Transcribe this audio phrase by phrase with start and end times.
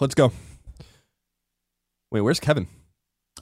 [0.00, 0.32] Let's go.
[2.10, 2.66] Wait, where's Kevin?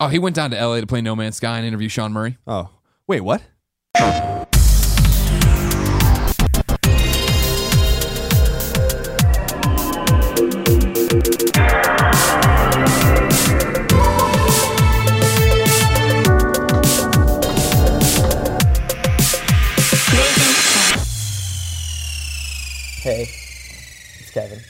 [0.01, 2.39] Oh, he went down to LA to play No Man's Sky and interview Sean Murray.
[2.47, 2.71] Oh,
[3.07, 3.43] wait, what?
[23.03, 23.29] Hey,
[24.19, 24.61] it's Kevin.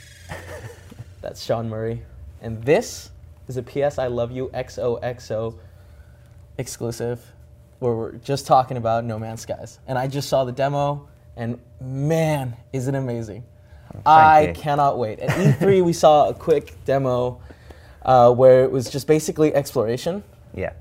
[1.24, 2.02] That's Sean Murray.
[2.42, 3.10] And this
[3.48, 5.58] is a PS I Love You XOXO
[6.58, 7.32] exclusive
[7.78, 9.78] where we're just talking about No Man's Skies.
[9.86, 13.42] And I just saw the demo, and man, is it amazing.
[14.04, 14.52] I you.
[14.52, 15.18] cannot wait.
[15.18, 17.40] At E3, we saw a quick demo
[18.02, 20.22] uh, where it was just basically exploration.
[20.52, 20.74] Yeah.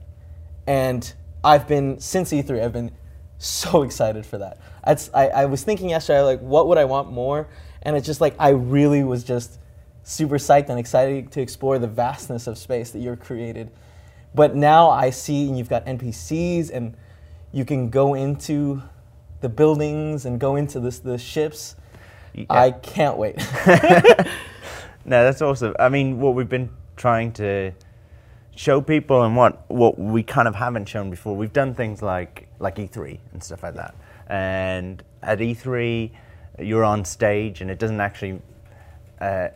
[0.68, 2.92] And I've been, since E3, I've been
[3.38, 4.58] so excited for that.
[4.84, 7.48] I, I was thinking yesterday, like, what would I want more?
[7.82, 9.60] And it's just like, I really was just
[10.04, 13.72] super psyched and excited to explore the vastness of space that you're created.
[14.36, 16.96] But now I see, and you've got NPCs, and
[17.52, 18.82] you can go into
[19.42, 21.76] the buildings and go into this, the ships.
[22.50, 23.36] I can't wait.
[25.06, 25.76] No, that's awesome.
[25.80, 27.74] I mean, what we've been trying to
[28.56, 31.36] show people and what what we kind of haven't shown before.
[31.36, 33.96] We've done things like like E3 and stuff like that.
[34.28, 36.12] And at E3,
[36.60, 38.42] you're on stage, and it doesn't actually.
[39.20, 39.50] Uh,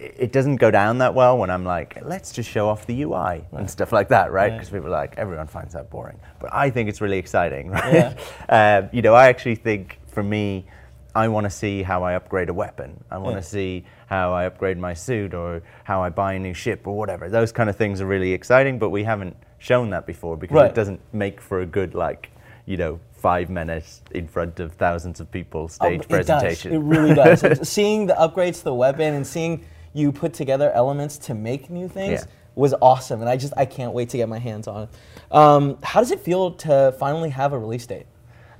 [0.00, 3.44] it doesn't go down that well when I'm like, let's just show off the UI
[3.52, 4.52] and stuff like that, right?
[4.52, 6.18] Because people are like, everyone finds that boring.
[6.40, 8.16] But I think it's really exciting, right?
[8.48, 10.66] um, you know, I actually think for me,
[11.14, 13.02] I want to see how I upgrade a weapon.
[13.10, 13.42] I want to Yeah.
[13.42, 17.28] see how I upgrade my suit or how I buy a new ship or whatever.
[17.28, 20.70] Those kind of things are really exciting, but we haven't shown that before because Right.
[20.70, 22.30] it doesn't make for a good, like,
[22.66, 26.72] you know, five minutes in front of thousands of people stage Oh, presentation.
[26.72, 26.82] It, does.
[26.82, 27.68] it really does.
[27.68, 31.88] Seeing the upgrades to the weapon and seeing you put together elements to make new
[31.88, 32.26] things Yeah.
[32.54, 34.88] was awesome, and I just I can't wait to get my hands on it.
[35.34, 38.06] Um, how does it feel to finally have a release date?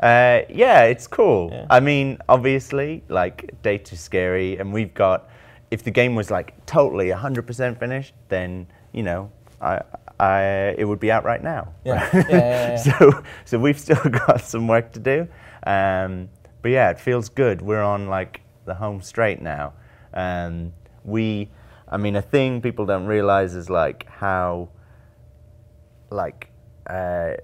[0.00, 1.50] Uh, yeah, it's cool.
[1.52, 1.66] Yeah.
[1.70, 5.28] I mean, obviously, like data's scary, and we've got.
[5.70, 9.80] If the game was like totally 100% finished, then you know, I,
[10.20, 10.42] I,
[10.78, 11.72] it would be out right now.
[11.84, 12.76] Yeah, yeah, yeah, yeah.
[12.76, 13.96] so, so we've still
[14.26, 15.26] got some work to do.
[15.66, 16.28] Um,
[16.62, 17.60] but yeah, it feels good.
[17.60, 19.72] We're on like the home straight now.
[20.12, 20.72] Um,
[21.04, 21.50] we,
[21.88, 24.70] I mean, a thing people don't realize is like how
[26.10, 26.50] like
[26.88, 27.34] uh,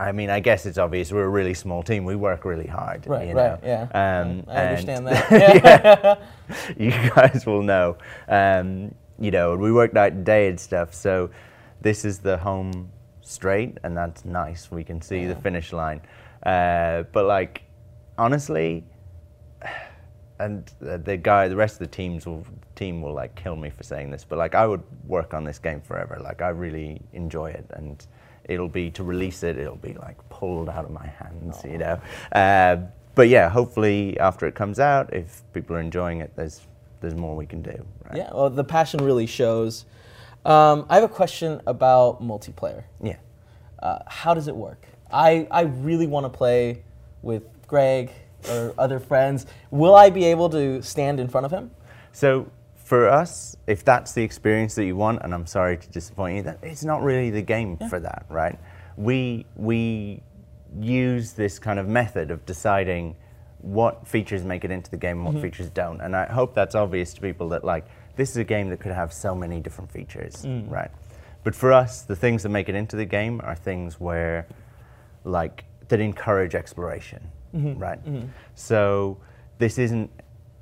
[0.00, 2.06] I mean, I guess it's obvious we're a really small team.
[2.06, 3.06] We work really hard.
[3.06, 3.82] Right, you right, yeah.
[3.92, 5.30] Um, I understand that.
[6.50, 6.74] yeah.
[6.78, 7.98] you guys will know.
[8.26, 10.94] Um, you know, we work night and day and stuff.
[10.94, 11.28] So
[11.82, 14.70] this is the home straight, and that's nice.
[14.70, 16.00] We can see the finish line.
[16.44, 17.62] Uh, but like,
[18.16, 18.84] honestly,
[20.40, 23.82] and the, guy, the rest of the teams will team will like kill me for
[23.82, 26.18] saying this, but like I would work on this game forever.
[26.20, 28.04] Like I really enjoy it, and
[28.44, 29.58] it'll be to release it.
[29.58, 32.00] It'll be like pulled out of my hands, you know.
[32.32, 32.76] Uh,
[33.14, 36.62] but yeah, hopefully after it comes out, if people are enjoying it, there's
[37.00, 37.84] there's more we can do.
[38.06, 38.16] Right?
[38.16, 39.84] yeah, well, the passion really shows.
[40.44, 42.84] Um, I have a question about multiplayer.
[43.02, 43.16] Yeah.
[43.78, 44.86] Uh, how does it work?
[45.12, 46.82] I, I really want to play
[47.22, 48.10] with Greg
[48.48, 49.46] or other friends.
[49.70, 51.70] Will I be able to stand in front of him?
[52.12, 56.36] So for us, if that's the experience that you want, and I'm sorry to disappoint
[56.36, 58.58] you, that it's not really the game for that, right?
[58.96, 60.22] We we
[60.78, 63.16] use this kind of method of deciding
[63.58, 65.42] what features make it into the game and what mm-hmm.
[65.42, 66.00] features don't.
[66.00, 67.86] And I hope that's obvious to people that like
[68.16, 70.70] this is a game that could have so many different features, mm.
[70.70, 70.90] right?
[71.44, 74.46] But for us, the things that make it into the game are things where
[75.24, 78.00] like that encourage exploration, right?
[78.54, 79.18] So
[79.58, 80.10] this isn't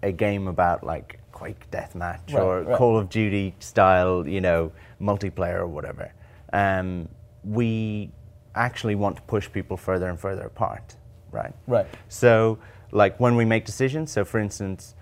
[0.02, 2.76] a game about like Quake Deathmatch Right, or right.
[2.76, 6.12] Call of Duty style, you know, multiplayer or whatever.
[6.52, 7.08] Um,
[7.44, 8.10] we
[8.54, 10.96] actually want to push people further and further apart,
[11.30, 11.54] right?
[11.66, 11.86] Right.
[12.08, 12.58] So,
[12.90, 14.94] like when we make decisions, so for instance,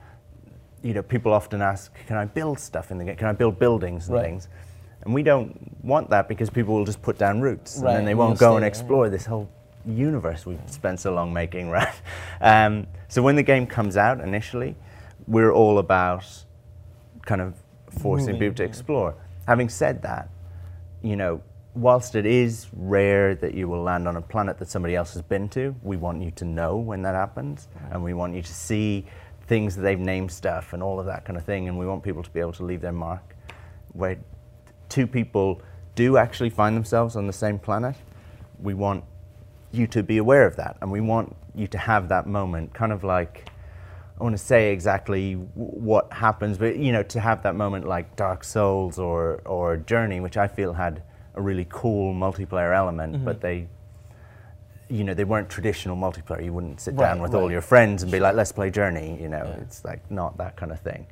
[0.83, 3.17] you know, people often ask, can I build stuff in the game?
[3.17, 4.25] Can I build buildings and Right.
[4.27, 4.49] things?
[5.03, 8.05] And we don't want that because people will just put down roots Right, and then
[8.05, 9.49] they won't go and explore this whole
[9.87, 11.95] universe we've spent so long making, right?
[12.41, 14.77] Um, so when the game comes out initially,
[15.27, 16.25] we're all about
[17.25, 17.55] kind of
[17.91, 18.69] forcing Moving, people to yeah.
[18.69, 19.15] explore.
[19.47, 20.29] Having said that,
[21.03, 21.41] you know,
[21.75, 25.23] whilst it is rare that you will land on a planet that somebody else has
[25.23, 28.55] been to, we want you to know when that happens, and we want you to
[28.55, 29.07] see
[29.47, 32.03] things that they've named stuff and all of that kind of thing, and we want
[32.03, 33.37] people to be able to leave their mark.
[33.93, 34.19] Where
[34.89, 35.63] two people
[35.95, 37.97] do actually find themselves on the same planet,
[38.61, 39.05] we want
[39.77, 42.93] you to be aware of that, and we want you to have that moment, kind
[42.93, 43.51] of like.
[44.19, 48.17] I want to say exactly what happens, but you know, to have that moment like
[48.17, 51.03] Dark Souls or or Journey, which I feel had
[51.35, 53.25] a really cool multiplayer element, mm-hmm.
[53.27, 53.69] but they,
[54.89, 56.43] you know, they weren't traditional multiplayer.
[56.43, 57.51] You wouldn't sit down Right, with all right.
[57.51, 60.73] your friends and be like, "Let's play Journey." You know, it's like not that kind
[60.73, 61.07] of thing.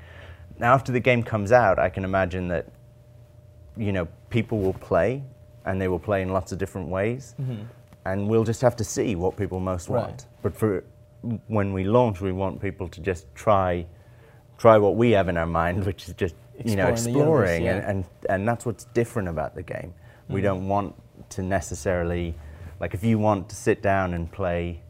[0.58, 2.66] Now, after the game comes out, I can imagine that,
[3.76, 5.22] you know, people will play,
[5.66, 7.64] and they will play in lots of different ways, mm-hmm.
[8.04, 10.02] And we'll just have to see what people most Right.
[10.08, 10.26] want.
[10.42, 10.84] But for
[11.48, 13.86] when we launch, we want people to just try,
[14.58, 16.34] try what we have in our mind, which is just
[16.64, 19.92] you know Exploring universe, exploring, and, and and that's what's different about the game.
[20.28, 20.44] We Mm-hmm.
[20.44, 20.94] don't want
[21.30, 22.34] to necessarily,
[22.80, 24.80] like, if you want to sit down and play,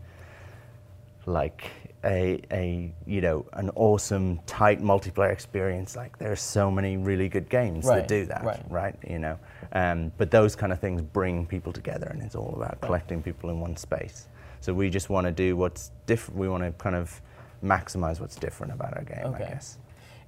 [1.26, 1.70] like
[2.04, 7.48] a a you know an awesome tight multiplayer experience, like there's so many really good
[7.48, 8.60] games Right, that do that, right.
[8.68, 8.96] right?
[9.08, 9.38] You know,
[9.72, 13.50] um, but those kind of things bring people together, and it's all about collecting people
[13.50, 14.28] in one space.
[14.60, 16.38] So we just want to do what's different.
[16.40, 17.20] We want to kind of
[17.62, 19.44] maximize what's different about our game, Okay.
[19.44, 19.78] I guess.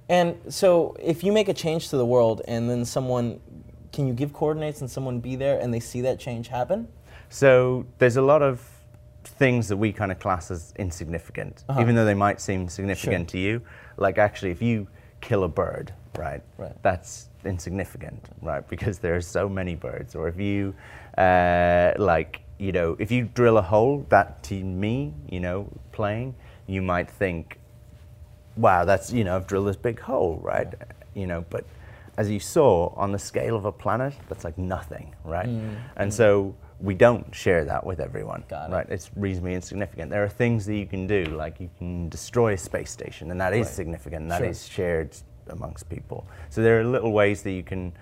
[0.09, 3.41] And so, if you make a change to the world, and then someone,
[3.91, 6.87] can you give coordinates and someone be there, and they see that change happen?
[7.29, 8.65] So there's a lot of
[9.23, 13.37] things that we kind of class as insignificant, even though they might seem significant to
[13.37, 13.61] you.
[13.97, 14.87] Like actually, if you
[15.21, 16.75] kill a bird, right, Right.
[16.81, 20.15] that's insignificant, right, because there are so many birds.
[20.15, 20.75] Or if you,
[21.17, 26.35] uh, like, you know, if you drill a hole, that to me, you know, playing,
[26.67, 27.59] you might think,
[28.55, 30.67] wow, that's, you know, I've drilled this big hole, right?
[31.13, 31.65] You know, but
[32.17, 35.47] as you saw on the scale of a planet, that's like nothing, right?
[35.95, 38.47] And so we don't share that with everyone, Mm.
[38.49, 38.73] Got it.
[38.73, 38.89] right?
[38.89, 40.11] It's reasonably insignificant.
[40.11, 43.41] There are things that you can do, like you can destroy a space station, and
[43.41, 43.75] that is Right.
[43.75, 44.47] significant, and that Sure.
[44.49, 45.15] is shared
[45.49, 46.27] amongst people.
[46.49, 47.93] So there are little ways that you can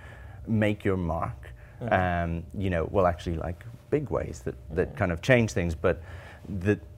[0.48, 1.51] make your mark,
[1.81, 1.94] Mm-hmm.
[1.94, 6.01] um, you know, well, actually, like big ways that, that kind of change things, but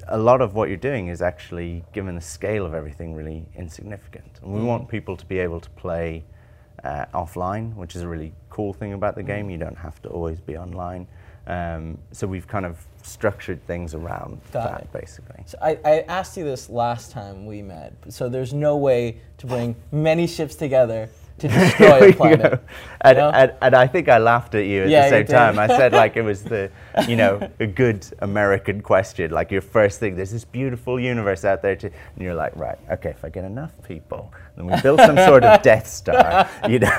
[0.07, 4.39] a lot of what you're doing is actually, given the scale of everything, really insignificant.
[4.41, 4.68] And we Mm-hmm.
[4.68, 6.23] want people to be able to play
[6.83, 9.27] uh, offline, which is a really cool thing about the Mm-hmm.
[9.27, 9.50] game.
[9.50, 11.07] You don't have to always be online.
[11.47, 14.94] Um, so we've kind of structured things around Got that, it.
[14.94, 15.44] basically.
[15.45, 17.94] So I, I asked you this last time we met.
[18.09, 21.09] So there's no way to bring many ships together
[21.39, 22.63] to destroy a planet.
[23.01, 23.30] And, know?
[23.30, 25.60] and, and I think I laughed at you at Yeah, the same time.
[25.60, 26.72] I said like it was the,
[27.07, 29.31] you know, a good American question.
[29.31, 32.78] Like your first thing, there's this beautiful universe out there, to, and you're like, right,
[32.92, 36.80] okay, if I get enough people, then we build some sort of Death Star, you
[36.80, 36.98] know.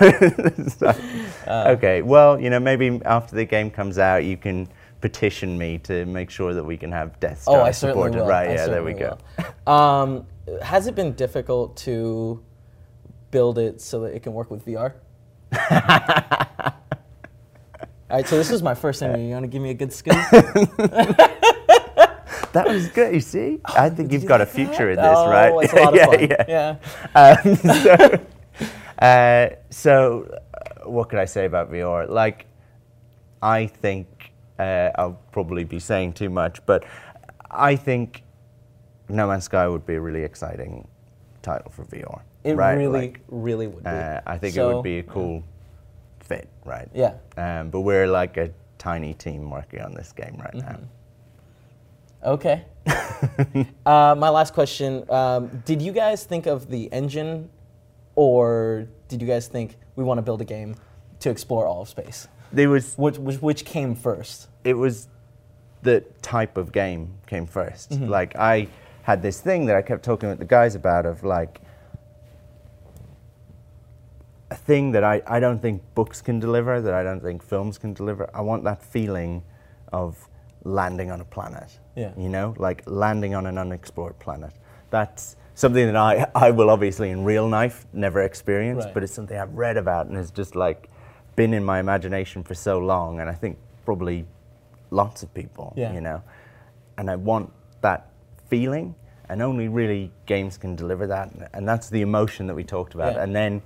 [1.47, 1.75] Uh.
[1.77, 4.69] okay, well, you know, maybe after the game comes out, you can
[5.01, 8.29] petition me to make sure that we can have Death Star Oh, I certainly supported.
[8.29, 8.51] Right?
[8.51, 9.19] I yeah, there we go.
[9.67, 10.27] Um,
[10.63, 12.43] has it been difficult to
[13.31, 14.95] build it so that it can work with VR?
[18.11, 19.27] All right, so this is my first interview.
[19.27, 20.17] You want to give me a good scoop?
[22.53, 23.15] That was good.
[23.15, 25.53] You see, I think you've got a future in this, oh, right?
[25.63, 26.47] it's a lot of yeah, fun.
[26.49, 26.77] yeah.
[27.15, 27.37] yeah.
[27.45, 28.27] Um, so,
[28.99, 32.09] uh, so uh, what could I say about VR?
[32.09, 32.47] Like,
[33.43, 36.85] I think uh, I'll probably be saying too much, but
[37.51, 38.23] I think
[39.09, 40.89] No Man's Sky would be a really exciting
[41.43, 42.23] title for VR.
[42.45, 42.75] It right?
[42.75, 43.91] really, Like, really would be.
[43.91, 45.43] uh, I think it would be a cool
[46.21, 46.89] fit, right?
[46.95, 47.15] Yeah.
[47.37, 50.79] Um, but we're like a tiny team working on this game right now.
[52.25, 52.65] Okay.
[53.87, 57.49] uh, my last question: um, Did you guys think of the engine,
[58.15, 60.75] or did you guys think we want to build a game
[61.21, 62.29] to explore all of space?
[62.53, 64.49] There was Which, which, which came first?
[64.65, 65.09] it was
[65.83, 68.67] the type of game came 1st Like I
[69.03, 71.61] had this thing that I kept talking with the guys about of like
[74.51, 77.79] a thing that I, I don't think books can deliver, that I don't think films
[77.79, 78.29] can deliver.
[78.35, 79.43] I want that feeling
[79.95, 80.29] of
[80.63, 81.79] landing on a planet.
[81.97, 82.13] Yeah.
[82.19, 84.53] You know, like landing on an unexplored planet.
[84.91, 88.93] That's something that I, I will obviously in real life never experience, Right.
[88.93, 90.91] but it's something I've read about and has just like
[91.35, 93.21] been in my imagination for so long.
[93.21, 93.57] And I think
[93.87, 94.27] probably
[94.91, 95.95] lots of people, Yeah.
[95.95, 96.23] you know.
[96.99, 98.11] And I want that
[98.51, 98.95] feeling,
[99.31, 101.31] and only really games can deliver that.
[101.55, 103.15] And that's the emotion that we talked about.
[103.15, 103.23] Yeah.
[103.23, 103.63] And then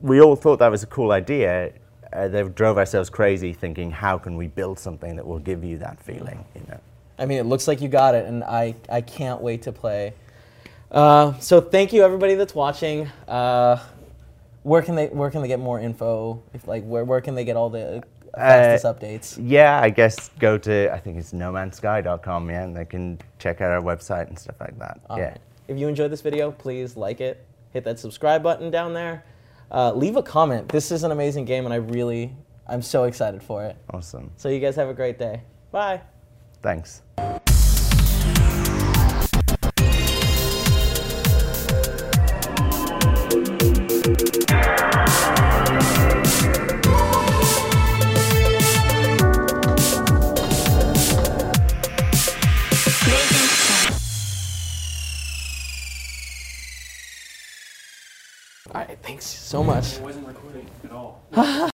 [0.00, 1.72] we all thought that was a cool idea.
[2.12, 5.78] Uh, they drove ourselves crazy thinking, how can we build something that will give you
[5.78, 6.80] that feeling, you know?
[7.18, 10.14] I mean, it looks like you got it, and I, I can't wait to play.
[10.90, 13.08] Uh, so thank you everybody that's watching.
[13.26, 13.78] Uh,
[14.62, 16.42] where can they where can they get more info?
[16.54, 18.02] If like where where can they get all the
[18.34, 19.38] fastest Uh, updates?
[19.42, 22.50] Yeah, I guess go to I think it's nomansky.com.
[22.50, 25.00] Yeah, and they can check out our website and stuff like that.
[25.10, 25.24] All yeah.
[25.30, 25.38] right.
[25.68, 27.44] If you enjoyed this video, please like it.
[27.72, 29.24] Hit that subscribe button down there.
[29.70, 30.68] Uh, leave a comment.
[30.68, 32.34] This is an amazing game, and I really
[32.68, 33.76] I'm so excited for it.
[33.90, 34.30] Awesome.
[34.36, 35.42] So you guys have a great day.
[35.72, 36.02] Bye.
[36.62, 37.02] Thanks.